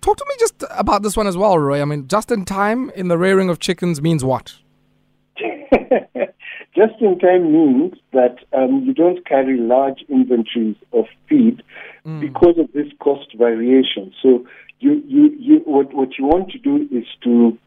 Talk 0.00 0.16
to 0.16 0.24
me 0.28 0.34
just 0.38 0.64
about 0.70 1.02
this 1.02 1.16
one 1.16 1.26
as 1.26 1.36
well, 1.36 1.58
Roy. 1.58 1.82
I 1.82 1.84
mean, 1.84 2.08
just-in-time 2.08 2.90
in 2.94 3.08
the 3.08 3.18
rearing 3.18 3.50
of 3.50 3.58
chickens 3.58 4.00
means 4.00 4.24
what? 4.24 4.54
just-in-time 6.74 7.52
means 7.52 7.94
that 8.12 8.36
um, 8.52 8.82
you 8.86 8.94
don't 8.94 9.26
carry 9.26 9.58
large 9.58 10.02
inventories 10.08 10.76
of 10.92 11.04
feed 11.28 11.62
mm. 12.06 12.20
because 12.20 12.56
of 12.58 12.72
this 12.72 12.86
cost 13.00 13.34
variation. 13.36 14.12
So 14.22 14.46
you, 14.80 15.02
you, 15.06 15.36
you, 15.38 15.56
what, 15.66 15.92
what 15.92 16.18
you 16.18 16.24
want 16.24 16.50
to 16.52 16.58
do 16.58 16.88
is 16.90 17.04
to, 17.24 17.58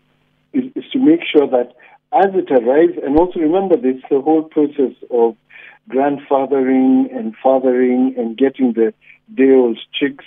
is, 0.54 0.72
is 0.76 0.86
to 0.94 1.00
make 1.00 1.22
sure 1.32 1.48
that 1.48 1.74
as 2.14 2.34
it 2.34 2.52
arrives, 2.52 2.94
and 3.04 3.18
also 3.18 3.40
remember 3.40 3.76
this, 3.76 4.02
the 4.10 4.22
whole 4.22 4.44
process 4.44 4.94
of 5.12 5.36
grandfathering 5.90 7.16
and 7.16 7.36
fathering 7.42 8.16
and 8.18 8.38
getting 8.38 8.74
the 8.74 8.94
day-old 9.36 9.80
chicks 9.94 10.26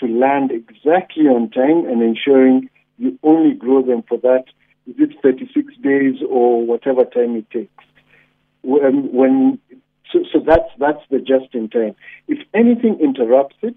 to 0.00 0.06
land 0.06 0.50
exactly 0.50 1.24
on 1.24 1.50
time 1.50 1.86
and 1.86 2.02
ensuring 2.02 2.68
you 2.98 3.18
only 3.22 3.54
grow 3.54 3.82
them 3.82 4.02
for 4.08 4.18
that, 4.18 4.44
is 4.86 4.94
it 4.98 5.10
36 5.22 5.74
days 5.82 6.16
or 6.28 6.64
whatever 6.64 7.04
time 7.04 7.36
it 7.36 7.50
takes. 7.50 7.84
When, 8.62 9.12
when 9.12 9.58
so, 10.12 10.20
so 10.32 10.40
that's 10.44 10.70
that's 10.78 11.02
the 11.10 11.18
just 11.18 11.54
in 11.54 11.68
time. 11.68 11.94
If 12.28 12.38
anything 12.54 12.98
interrupts 13.00 13.56
it, 13.62 13.76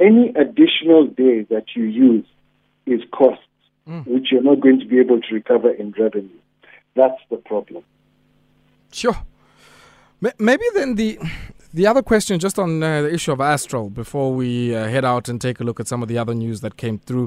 any 0.00 0.28
additional 0.30 1.06
day 1.06 1.42
that 1.50 1.66
you 1.74 1.84
use 1.84 2.26
is 2.86 3.00
costs, 3.12 3.44
mm. 3.88 4.06
which 4.06 4.30
you're 4.30 4.42
not 4.42 4.60
going 4.60 4.80
to 4.80 4.86
be 4.86 4.98
able 4.98 5.20
to 5.20 5.34
recover 5.34 5.70
in 5.70 5.94
revenue. 5.98 6.28
That's 6.94 7.20
the 7.30 7.36
problem. 7.36 7.84
Sure. 8.92 9.16
Maybe 10.38 10.64
then 10.74 10.94
the 10.94 11.18
the 11.74 11.88
other 11.88 12.02
question, 12.02 12.38
just 12.38 12.58
on 12.58 12.82
uh, 12.82 13.02
the 13.02 13.12
issue 13.12 13.32
of 13.32 13.40
Astral, 13.40 13.90
before 13.90 14.32
we 14.32 14.74
uh, 14.74 14.86
head 14.86 15.04
out 15.04 15.28
and 15.28 15.40
take 15.40 15.58
a 15.58 15.64
look 15.64 15.80
at 15.80 15.88
some 15.88 16.02
of 16.02 16.08
the 16.08 16.16
other 16.16 16.32
news 16.32 16.60
that 16.60 16.76
came 16.76 16.98
through, 17.00 17.24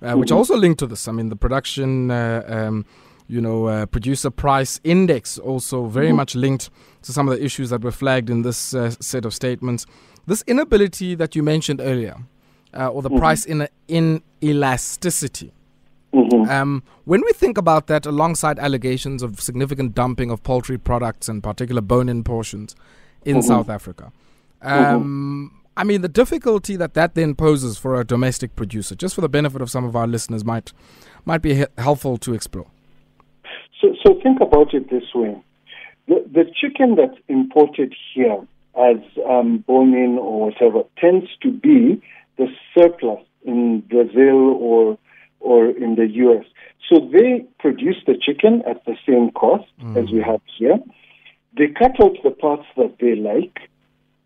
uh, 0.00 0.06
mm-hmm. 0.06 0.20
which 0.20 0.30
also 0.30 0.56
linked 0.56 0.78
to 0.78 0.86
this. 0.86 1.08
I 1.08 1.12
mean, 1.12 1.30
the 1.30 1.36
production, 1.36 2.12
uh, 2.12 2.44
um, 2.46 2.86
you 3.26 3.40
know, 3.40 3.66
uh, 3.66 3.86
producer 3.86 4.30
price 4.30 4.80
index 4.84 5.36
also 5.36 5.86
very 5.86 6.08
mm-hmm. 6.08 6.16
much 6.16 6.36
linked 6.36 6.70
to 7.02 7.12
some 7.12 7.28
of 7.28 7.36
the 7.36 7.44
issues 7.44 7.70
that 7.70 7.82
were 7.82 7.90
flagged 7.90 8.30
in 8.30 8.42
this 8.42 8.72
uh, 8.72 8.90
set 9.00 9.24
of 9.24 9.34
statements. 9.34 9.84
This 10.26 10.44
inability 10.46 11.16
that 11.16 11.34
you 11.34 11.42
mentioned 11.42 11.80
earlier, 11.80 12.18
uh, 12.74 12.86
or 12.86 13.02
the 13.02 13.08
mm-hmm. 13.08 13.18
price 13.18 13.44
in 13.44 13.66
inelasticity. 13.88 15.50
Mm-hmm. 16.14 16.48
Um, 16.48 16.84
when 17.04 17.22
we 17.22 17.32
think 17.32 17.58
about 17.58 17.88
that, 17.88 18.06
alongside 18.06 18.60
allegations 18.60 19.24
of 19.24 19.40
significant 19.40 19.96
dumping 19.96 20.30
of 20.30 20.44
poultry 20.44 20.78
products 20.78 21.28
and 21.28 21.42
particular 21.42 21.80
bone-in 21.80 22.22
portions 22.22 22.76
in 23.24 23.36
mm-hmm. 23.36 23.46
South 23.46 23.68
Africa, 23.68 24.12
mm-hmm. 24.62 24.94
um, 24.94 25.62
I 25.76 25.84
mean 25.84 26.02
the 26.02 26.08
difficulty 26.08 26.76
that 26.76 26.94
that 26.94 27.14
then 27.14 27.34
poses 27.34 27.78
for 27.78 28.00
a 28.00 28.04
domestic 28.04 28.56
producer, 28.56 28.94
just 28.94 29.14
for 29.14 29.20
the 29.20 29.28
benefit 29.28 29.62
of 29.62 29.70
some 29.70 29.84
of 29.84 29.94
our 29.96 30.06
listeners, 30.06 30.44
might 30.44 30.72
might 31.24 31.42
be 31.42 31.54
he- 31.54 31.66
helpful 31.76 32.18
to 32.18 32.34
explore. 32.34 32.66
So, 33.80 33.94
so 34.04 34.20
think 34.22 34.40
about 34.40 34.74
it 34.74 34.90
this 34.90 35.14
way: 35.14 35.40
the 36.06 36.24
the 36.32 36.44
chicken 36.60 36.96
that's 36.96 37.18
imported 37.28 37.94
here 38.14 38.46
as 38.76 38.96
um, 39.28 39.58
bone-in 39.66 40.18
or 40.20 40.46
whatever 40.46 40.82
tends 40.98 41.26
to 41.42 41.50
be 41.50 42.00
the 42.36 42.46
surplus 42.74 43.20
in 43.44 43.80
Brazil 43.80 44.56
or 44.60 44.98
or 45.40 45.70
in 45.70 45.94
the 45.96 46.06
U.S. 46.24 46.44
So 46.88 47.08
they 47.12 47.44
produce 47.58 47.96
the 48.06 48.16
chicken 48.20 48.62
at 48.66 48.84
the 48.84 48.96
same 49.06 49.30
cost 49.32 49.66
mm. 49.82 49.96
as 49.96 50.10
we 50.10 50.20
have 50.20 50.40
here. 50.56 50.78
They 51.58 51.66
cut 51.66 52.00
out 52.00 52.16
the 52.22 52.30
parts 52.30 52.66
that 52.76 52.94
they 53.00 53.16
like, 53.16 53.58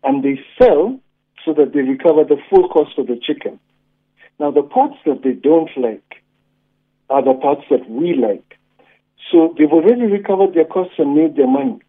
and 0.03 0.23
they 0.23 0.39
sell 0.61 0.99
so 1.43 1.53
that 1.53 1.73
they 1.73 1.81
recover 1.81 2.23
the 2.23 2.37
full 2.49 2.69
cost 2.69 2.97
of 2.99 3.07
the 3.07 3.19
chicken. 3.19 3.59
Now, 4.39 4.51
the 4.51 4.61
parts 4.61 4.97
that 5.05 5.23
they 5.23 5.33
don't 5.33 5.69
like 5.75 6.23
are 7.09 7.23
the 7.23 7.33
parts 7.33 7.63
that 7.71 7.89
we 7.89 8.13
like. 8.13 8.57
So 9.31 9.55
they've 9.57 9.71
already 9.71 10.03
recovered 10.03 10.53
their 10.53 10.65
costs 10.65 10.93
and 10.97 11.15
made 11.15 11.35
their 11.35 11.47
money. 11.47 11.79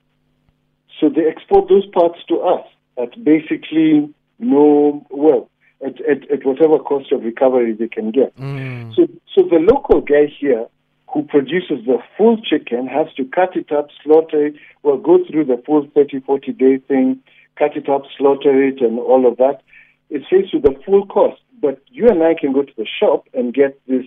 So 1.00 1.08
they 1.08 1.26
export 1.26 1.68
those 1.68 1.86
parts 1.86 2.18
to 2.28 2.40
us 2.40 2.66
at 2.96 3.22
basically 3.22 4.12
no, 4.38 5.06
well, 5.10 5.50
at, 5.84 6.00
at, 6.08 6.30
at 6.30 6.46
whatever 6.46 6.78
cost 6.78 7.12
of 7.12 7.22
recovery 7.22 7.74
they 7.74 7.88
can 7.88 8.10
get. 8.10 8.34
Mm. 8.36 8.94
So, 8.94 9.06
so 9.34 9.42
the 9.42 9.58
local 9.58 10.00
guy 10.00 10.26
here 10.38 10.66
who 11.14 11.22
produces 11.22 11.86
the 11.86 11.98
full 12.18 12.36
chicken 12.42 12.88
has 12.88 13.06
to 13.16 13.24
cut 13.24 13.56
it 13.56 13.70
up, 13.70 13.86
slaughter 14.02 14.46
it, 14.46 14.54
well, 14.82 14.98
go 14.98 15.18
through 15.30 15.44
the 15.44 15.62
full 15.64 15.88
30, 15.94 16.20
40 16.20 16.52
day 16.52 16.78
thing, 16.78 17.20
cut 17.56 17.76
it 17.76 17.88
up, 17.88 18.02
slaughter 18.18 18.62
it, 18.64 18.80
and 18.80 18.98
all 18.98 19.26
of 19.26 19.36
that. 19.36 19.62
It's 20.10 20.26
faced 20.28 20.52
with 20.52 20.64
the 20.64 20.74
full 20.84 21.06
cost. 21.06 21.40
But 21.62 21.80
you 21.92 22.08
and 22.08 22.20
I 22.22 22.34
can 22.38 22.52
go 22.52 22.62
to 22.62 22.72
the 22.76 22.86
shop 23.00 23.28
and 23.32 23.54
get 23.54 23.80
this, 23.86 24.04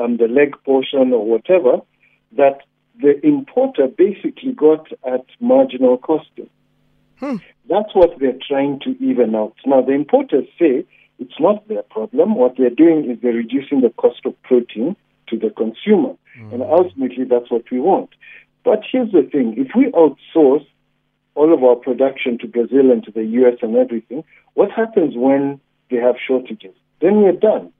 um, 0.00 0.16
the 0.16 0.28
leg 0.28 0.54
portion 0.64 1.12
or 1.12 1.26
whatever, 1.26 1.78
that 2.36 2.60
the 3.02 3.20
importer 3.26 3.88
basically 3.88 4.52
got 4.52 4.86
at 5.04 5.26
marginal 5.40 5.98
costing. 5.98 6.48
Hmm. 7.16 7.36
That's 7.68 7.92
what 7.94 8.18
they're 8.20 8.38
trying 8.48 8.78
to 8.84 8.90
even 9.04 9.34
out. 9.34 9.56
Now, 9.66 9.82
the 9.82 9.92
importers 9.92 10.46
say 10.56 10.86
it's 11.18 11.40
not 11.40 11.66
their 11.66 11.82
problem. 11.82 12.36
What 12.36 12.54
they're 12.56 12.70
doing 12.70 13.10
is 13.10 13.18
they're 13.20 13.32
reducing 13.32 13.80
the 13.80 13.90
cost 13.90 14.24
of 14.24 14.40
protein 14.44 14.94
to 15.28 15.36
the 15.36 15.50
consumer. 15.50 16.14
Mm. 16.44 16.54
And 16.54 16.62
ultimately, 16.62 17.24
that's 17.24 17.50
what 17.50 17.64
we 17.70 17.80
want. 17.80 18.10
But 18.64 18.80
here's 18.90 19.12
the 19.12 19.22
thing 19.22 19.54
if 19.56 19.74
we 19.76 19.90
outsource 19.92 20.66
all 21.34 21.52
of 21.52 21.62
our 21.62 21.76
production 21.76 22.38
to 22.38 22.46
Brazil 22.46 22.90
and 22.90 23.02
to 23.04 23.10
the 23.10 23.24
US 23.24 23.58
and 23.62 23.76
everything, 23.76 24.24
what 24.54 24.70
happens 24.70 25.14
when 25.16 25.60
they 25.90 25.96
have 25.96 26.16
shortages? 26.26 26.74
Then 27.00 27.22
we're 27.22 27.32
done. 27.32 27.72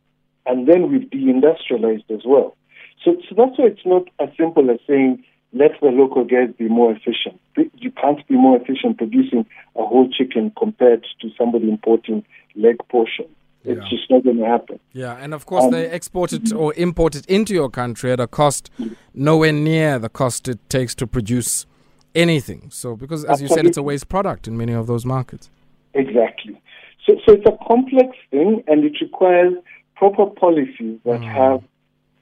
And 0.47 0.69
then 0.69 0.91
we've 0.91 1.09
deindustrialized 1.09 2.11
as 2.11 2.23
well. 2.27 2.57
So, 3.03 3.17
so 3.29 3.35
that's 3.37 3.59
why 3.59 3.67
it's 3.67 3.87
not 3.87 4.09
as 4.21 4.29
simple 4.37 4.71
as 4.71 4.79
saying, 4.87 5.25
let 5.53 5.73
the 5.81 5.87
local 5.87 6.25
guys 6.25 6.51
be 6.59 6.69
more 6.69 6.93
efficient. 6.93 7.41
You 7.57 7.93
can't 7.93 8.27
be 8.27 8.35
more 8.35 8.57
efficient 8.57 8.99
producing 8.99 9.47
a 9.77 9.87
whole 9.87 10.09
chicken 10.11 10.53
compared 10.59 11.07
to 11.21 11.31
somebody 11.39 11.69
importing 11.69 12.25
leg 12.57 12.77
portion. 12.89 13.27
It's 13.65 13.81
yeah. 13.81 13.89
just 13.89 14.11
not 14.11 14.25
going 14.25 14.37
to 14.37 14.45
happen. 14.45 14.79
Yeah, 14.93 15.17
and 15.17 15.33
of 15.33 15.47
course 15.47 15.65
um, 15.65 15.71
they 15.71 15.89
export 15.89 16.33
it 16.33 16.53
or 16.53 16.75
import 16.75 17.15
it 17.15 17.25
into 17.27 17.55
your 17.55 17.71
country 17.71 18.13
at 18.13 18.21
a 18.21 18.27
cost 18.27 18.71
nowhere 19.15 19.53
near 19.53 19.99
the 19.99 20.11
cost 20.11 20.49
it 20.49 20.59
takes 20.69 20.95
to 20.97 21.07
produce 21.07 21.67
anything. 22.15 22.71
So, 22.71 22.95
because 22.95 23.25
as 23.25 23.41
you 23.41 23.49
said, 23.49 23.67
it's 23.67 23.77
a 23.77 23.83
waste 23.83 24.09
product 24.09 24.47
in 24.47 24.57
many 24.57 24.73
of 24.73 24.87
those 24.87 25.05
markets. 25.07 25.51
Exactly. 25.95 26.61
So, 27.07 27.15
so 27.25 27.33
it's 27.33 27.47
a 27.47 27.57
complex 27.67 28.17
thing, 28.31 28.63
and 28.67 28.85
it 28.85 29.01
requires 29.01 29.55
proper 29.97 30.27
policies 30.27 30.99
that 31.05 31.21
mm. 31.21 31.33
have, 31.33 31.63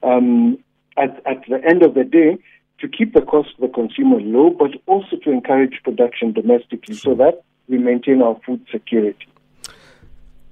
um, 0.02 0.58
at 0.96 1.10
at 1.26 1.42
the 1.48 1.60
end 1.68 1.82
of 1.82 1.94
the 1.94 2.04
day, 2.04 2.38
to 2.80 2.88
keep 2.88 3.14
the 3.14 3.22
cost 3.22 3.50
of 3.54 3.60
the 3.60 3.74
consumer 3.74 4.20
low, 4.20 4.50
but 4.50 4.70
also 4.86 5.16
to 5.24 5.30
encourage 5.30 5.80
production 5.82 6.32
domestically, 6.32 6.94
sure. 6.94 7.14
so 7.14 7.24
that 7.24 7.42
we 7.68 7.78
maintain 7.78 8.22
our 8.22 8.38
food 8.44 8.64
security. 8.70 9.26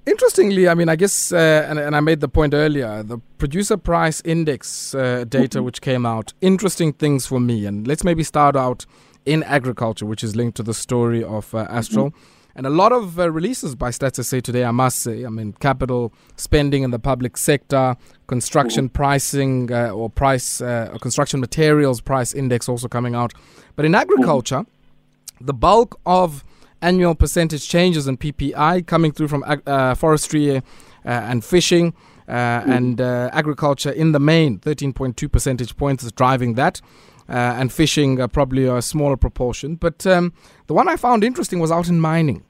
Interestingly, 0.06 0.68
I 0.68 0.74
mean, 0.74 0.88
I 0.88 0.96
guess, 0.96 1.32
uh, 1.32 1.66
and, 1.68 1.78
and, 1.78 1.94
I 1.94 2.00
made 2.00 2.20
the 2.20 2.28
point 2.28 2.54
earlier, 2.54 3.02
the 3.02 3.18
producer 3.36 3.76
price 3.76 4.22
index 4.24 4.94
uh, 4.94 5.24
data 5.28 5.58
mm-hmm. 5.58 5.66
which 5.66 5.82
came 5.82 6.06
out, 6.06 6.32
interesting 6.40 6.94
things 6.94 7.26
for 7.26 7.38
me. 7.38 7.66
And 7.66 7.86
let's 7.86 8.02
maybe 8.02 8.24
start 8.24 8.56
out 8.56 8.86
in 9.26 9.42
agriculture, 9.42 10.06
which 10.06 10.24
is 10.24 10.34
linked 10.34 10.56
to 10.56 10.62
the 10.62 10.72
story 10.72 11.22
of 11.22 11.54
uh, 11.54 11.66
Astral. 11.68 12.10
Mm-hmm. 12.10 12.30
And 12.56 12.66
a 12.66 12.70
lot 12.70 12.92
of 12.92 13.18
uh, 13.18 13.30
releases 13.30 13.74
by 13.74 13.90
Stats 13.90 14.24
SA 14.24 14.40
today, 14.40 14.64
I 14.64 14.70
must 14.70 14.98
say. 14.98 15.24
I 15.24 15.28
mean, 15.28 15.52
capital 15.60 16.12
spending 16.36 16.82
in 16.82 16.90
the 16.90 16.98
public 16.98 17.36
sector, 17.36 17.96
construction 18.26 18.86
mm-hmm. 18.86 18.94
pricing 18.94 19.72
uh, 19.72 19.90
or 19.90 20.08
price, 20.08 20.60
uh, 20.60 20.96
construction 21.00 21.40
materials 21.40 22.00
price 22.00 22.32
index 22.32 22.68
also 22.68 22.88
coming 22.88 23.14
out. 23.14 23.34
But 23.76 23.84
in 23.84 23.94
agriculture, 23.94 24.64
the 25.40 25.54
bulk 25.54 26.00
of 26.04 26.42
annual 26.82 27.14
percentage 27.14 27.68
changes 27.68 28.06
in 28.06 28.16
PPI 28.16 28.86
coming 28.86 29.12
through 29.12 29.28
from 29.28 29.44
uh, 29.66 29.94
forestry 29.94 30.56
uh, 30.56 30.60
and 31.04 31.44
fishing. 31.44 31.94
Uh, 32.28 32.62
mm. 32.62 32.76
and 32.76 33.00
uh, 33.00 33.28
agriculture 33.32 33.90
in 33.90 34.12
the 34.12 34.20
main, 34.20 34.60
13.2 34.60 35.32
percentage 35.32 35.76
points 35.76 36.04
is 36.04 36.12
driving 36.12 36.54
that. 36.54 36.80
Uh, 37.28 37.32
and 37.58 37.72
fishing 37.72 38.16
probably 38.28 38.66
a 38.66 38.80
smaller 38.82 39.16
proportion. 39.16 39.74
But 39.76 40.06
um, 40.06 40.32
the 40.66 40.74
one 40.74 40.88
I 40.88 40.96
found 40.96 41.24
interesting 41.24 41.58
was 41.58 41.72
out 41.72 41.88
in 41.88 42.00
mining. 42.00 42.44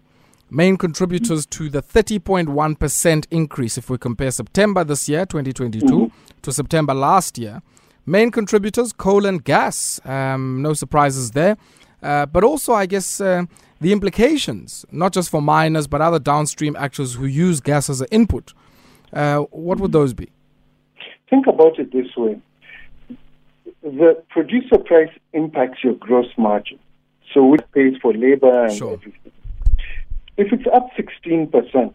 Main 0.51 0.77
contributors 0.77 1.47
to 1.47 1.69
the 1.69 1.83
30.1% 1.83 3.27
increase 3.31 3.79
if 3.79 3.89
we 3.89 3.99
compare 3.99 4.31
September 4.31 4.83
this 4.83 5.09
year, 5.09 5.25
2022, 5.25 5.87
mm-hmm. 5.87 6.07
to 6.43 6.53
September 6.53 6.93
last 6.93 7.39
year. 7.39 7.63
Main 8.05 8.31
contributors, 8.31 8.93
coal 8.93 9.27
and 9.27 9.45
gas. 9.45 10.01
Um, 10.05 10.61
no 10.61 10.75
surprises 10.75 11.31
there. 11.31 11.57
Uh, 12.03 12.27
but 12.27 12.43
also, 12.43 12.73
I 12.73 12.87
guess, 12.87 13.21
uh, 13.21 13.45
the 13.81 13.93
implications, 13.93 14.85
not 14.91 15.13
just 15.13 15.31
for 15.31 15.41
miners, 15.41 15.87
but 15.87 16.01
other 16.01 16.19
downstream 16.19 16.77
actors 16.77 17.15
who 17.15 17.27
use 17.27 17.61
gas 17.61 17.89
as 17.91 18.01
an 18.01 18.09
input, 18.11 18.53
Uh, 19.13 19.41
what 19.51 19.81
would 19.81 19.91
those 19.91 20.15
be? 20.15 20.29
Think 21.29 21.49
about 21.49 21.81
it 21.81 21.91
this 21.93 22.17
way 22.17 22.41
the 23.83 24.23
producer 24.29 24.79
price 24.79 25.11
impacts 25.33 25.83
your 25.83 25.95
gross 25.95 26.27
margin. 26.37 26.79
So, 27.33 27.45
which 27.47 27.63
pays 27.73 27.95
for 28.03 28.13
labor 28.13 28.65
and 28.65 28.73
Sure. 28.73 28.93
everything. 28.95 29.33
If 30.37 30.53
it's 30.53 30.67
up 30.73 30.89
16% 30.97 31.95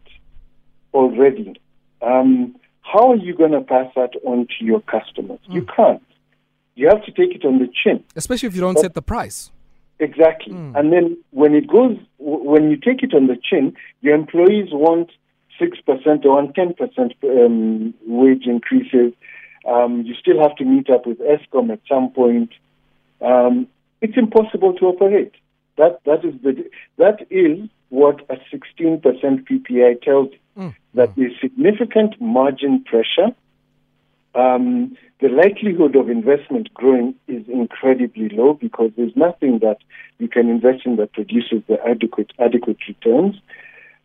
already, 0.94 1.56
um, 2.02 2.56
how 2.82 3.12
are 3.12 3.16
you 3.16 3.36
going 3.36 3.52
to 3.52 3.62
pass 3.62 3.92
that 3.96 4.12
on 4.26 4.48
to 4.58 4.66
your 4.66 4.82
customers? 4.82 5.40
You 5.50 5.64
can't. 5.76 6.02
You 6.76 6.88
have 6.90 7.04
to 7.06 7.12
take 7.12 7.36
it 7.36 7.46
on 7.46 7.60
the 7.60 7.68
chin. 7.84 8.04
Especially 8.16 8.48
if 8.48 8.56
you 8.56 8.62
don't 8.62 8.80
set 8.80 8.94
the 8.94 9.02
price. 9.02 9.52
Exactly. 10.00 10.54
And 10.76 10.92
then 10.92 11.18
when 11.32 11.56
it 11.56 11.68
goes, 11.68 11.98
when 12.18 12.70
you 12.70 12.78
take 12.78 13.02
it 13.02 13.14
on 13.14 13.28
the 13.28 13.38
chin, 13.42 13.76
your 14.02 14.16
employees 14.16 14.70
want 14.72 15.12
6% 15.60 16.26
or 16.26 16.30
want 16.30 16.56
10% 16.56 17.46
um, 17.46 17.94
wage 18.06 18.46
increases. 18.46 19.14
Um, 19.66 20.02
you 20.02 20.14
still 20.16 20.42
have 20.42 20.56
to 20.58 20.66
meet 20.66 20.90
up 20.90 21.06
with 21.08 21.20
Eskom 21.20 21.72
at 21.72 21.80
some 21.88 22.12
point. 22.12 22.52
Um, 23.22 23.68
it's 24.02 24.18
impossible 24.18 24.74
to 24.74 24.86
operate. 24.86 25.34
That, 25.78 26.02
that, 26.06 26.24
is 26.26 26.34
the, 26.44 26.70
that 26.98 27.26
is 27.30 27.70
what 27.90 28.22
a 28.30 28.36
16% 28.56 29.02
PPI 29.02 30.02
tells 30.02 30.30
you. 30.32 30.40
That 30.94 31.16
there's 31.16 31.34
significant 31.42 32.20
margin 32.22 32.84
pressure. 32.84 33.36
Um, 34.36 34.98
the 35.22 35.30
likelihood 35.30 35.96
of 35.96 36.10
investment 36.10 36.74
growing 36.74 37.16
is 37.28 37.48
incredibly 37.48 38.30
low 38.30 38.54
because 38.54 38.92
there's 38.98 39.16
nothing 39.16 39.60
that 39.60 39.78
you 40.20 40.28
can 40.28 40.50
invest 40.50 40.86
in 40.86 40.98
that 40.98 41.14
produces 41.14 41.64
the 41.68 41.78
adequate 41.88 42.32
adequate 42.38 42.78
returns. 42.88 43.36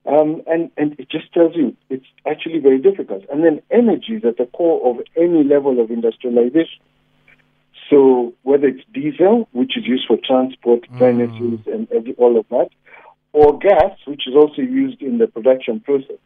Um, 0.07 0.43
and, 0.47 0.71
and 0.77 0.99
it 0.99 1.11
just 1.11 1.33
tells 1.35 1.55
you 1.57 1.77
it's 1.91 2.07
actually 2.27 2.61
very 2.61 2.79
difficult. 2.79 3.25
And 3.31 3.45
then 3.45 3.61
energy 3.71 4.15
is 4.15 4.25
at 4.25 4.39
the 4.39 4.47
core 4.47 4.89
of 4.89 5.05
any 5.17 5.45
level 5.45 5.81
of 5.81 5.91
industrialization. 5.91 6.81
So 7.91 8.33
whether 8.43 8.69
it's 8.69 8.85
diesel, 8.95 9.49
which 9.53 9.77
is 9.77 9.85
used 9.85 10.07
for 10.07 10.17
transport, 10.25 10.89
drainages, 10.93 11.67
and 11.67 11.91
every, 11.91 12.15
all 12.15 12.39
of 12.39 12.47
that, 12.51 12.69
or 13.33 13.59
gas, 13.59 13.93
which 14.07 14.29
is 14.29 14.35
also 14.35 14.63
used 14.63 15.03
in 15.03 15.19
the 15.19 15.27
production 15.27 15.81
process, 15.81 16.17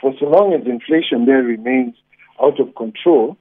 for 0.00 0.12
so 0.20 0.26
long 0.26 0.52
as 0.52 0.66
inflation 0.66 1.24
there 1.24 1.42
remains 1.42 1.94
out 2.42 2.60
of 2.60 2.74
control, 2.74 3.38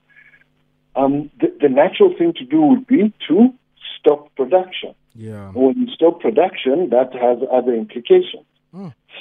um, 0.96 1.30
the, 1.40 1.48
the 1.62 1.70
natural 1.70 2.14
thing 2.18 2.34
to 2.34 2.46
do 2.46 2.62
would 2.62 2.88
be 2.88 3.14
to 3.28 3.54
stop 4.00 4.34
production. 4.36 4.94
Yeah. 5.16 5.50
When 5.52 5.78
you 5.78 5.88
stop 5.94 6.20
production, 6.22 6.90
that 6.90 7.14
has 7.14 7.38
other 7.52 7.74
implications. 7.74 8.46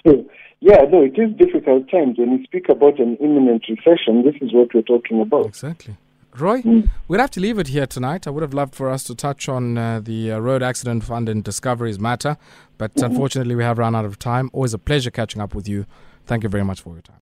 So, 0.05 0.25
yeah, 0.61 0.79
no, 0.91 1.03
it 1.03 1.19
is 1.19 1.37
difficult 1.37 1.91
times. 1.91 2.19
When 2.19 2.33
you 2.33 2.45
speak 2.45 2.69
about 2.69 2.99
an 2.99 3.17
imminent 3.17 3.65
recession, 3.69 4.23
this 4.25 4.35
is 4.41 4.53
what 4.53 4.73
we're 4.75 4.83
talking 4.83 5.21
about. 5.21 5.47
Exactly. 5.47 5.97
Roy, 6.35 6.63
we'd 7.09 7.21
have 7.21 7.31
to 7.33 7.41
leave 7.41 7.59
it 7.59 7.69
here 7.69 7.87
tonight. 7.87 8.27
I 8.27 8.31
would 8.31 8.43
have 8.43 8.55
loved 8.55 8.75
for 8.75 8.89
us 8.89 9.05
to 9.05 9.15
touch 9.15 9.51
on 9.51 9.77
uh, 9.77 10.01
the 10.01 10.33
uh, 10.33 10.39
Road 10.39 10.63
Accident 10.63 11.05
Fund 11.05 11.29
and 11.29 11.45
Discoveries 11.45 11.99
matter, 12.01 12.39
but 12.79 12.93
unfortunately, 13.03 13.55
we 13.55 13.63
have 13.65 13.77
run 13.77 13.95
out 13.95 14.07
of 14.07 14.19
time. 14.19 14.49
Always 14.55 14.73
a 14.73 14.79
pleasure 14.79 15.11
catching 15.11 15.43
up 15.43 15.55
with 15.55 15.69
you. 15.69 15.85
Thank 16.25 16.43
you 16.43 16.49
very 16.49 16.65
much 16.65 16.81
for 16.81 16.95
your 16.95 17.03
time. 17.03 17.19